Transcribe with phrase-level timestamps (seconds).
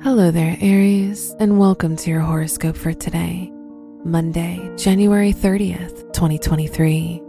[0.00, 3.50] Hello there, Aries, and welcome to your horoscope for today,
[4.04, 7.20] Monday, January 30th, 2023.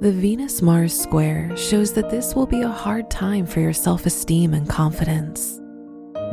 [0.00, 4.04] The Venus Mars square shows that this will be a hard time for your self
[4.04, 5.58] esteem and confidence.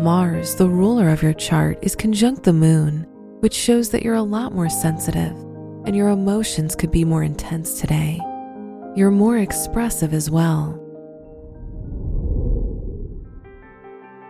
[0.02, 3.08] Mars, the ruler of your chart, is conjunct the moon,
[3.40, 5.32] which shows that you're a lot more sensitive
[5.86, 8.20] and your emotions could be more intense today.
[8.98, 10.83] You're more expressive as well.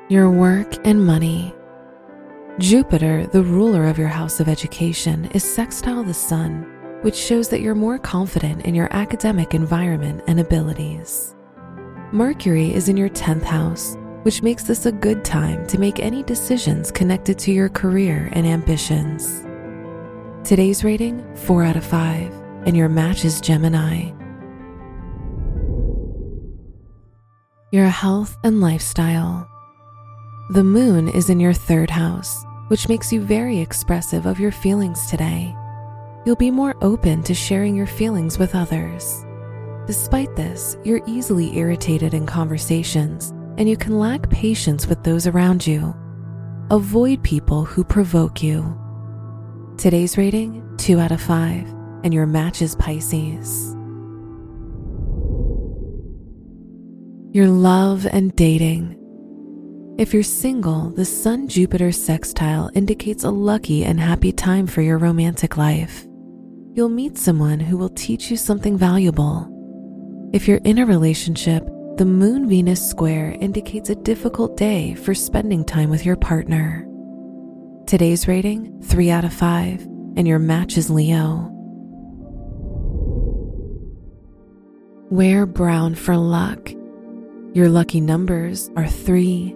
[0.10, 1.56] Your work and money.
[2.60, 6.68] Jupiter, the ruler of your house of education, is sextile the sun,
[7.04, 11.36] which shows that you're more confident in your academic environment and abilities.
[12.12, 16.22] Mercury is in your 10th house, which makes this a good time to make any
[16.22, 19.46] decisions connected to your career and ambitions.
[20.44, 22.30] Today's rating 4 out of 5,
[22.66, 24.12] and your match is Gemini.
[27.72, 29.50] Your health and lifestyle.
[30.50, 35.10] The moon is in your third house, which makes you very expressive of your feelings
[35.10, 35.56] today.
[36.26, 39.26] You'll be more open to sharing your feelings with others.
[39.88, 45.66] Despite this, you're easily irritated in conversations and you can lack patience with those around
[45.66, 45.96] you.
[46.72, 48.78] Avoid people who provoke you.
[49.78, 51.68] Today's rating 2 out of 5,
[52.04, 53.76] and your match is Pisces.
[57.32, 59.03] Your love and dating.
[59.96, 64.98] If you're single, the Sun Jupiter sextile indicates a lucky and happy time for your
[64.98, 66.08] romantic life.
[66.74, 69.48] You'll meet someone who will teach you something valuable.
[70.34, 71.64] If you're in a relationship,
[71.98, 76.88] the Moon Venus square indicates a difficult day for spending time with your partner.
[77.86, 79.82] Today's rating 3 out of 5,
[80.18, 81.52] and your match is Leo.
[85.12, 86.72] Wear brown for luck.
[87.54, 89.56] Your lucky numbers are 3,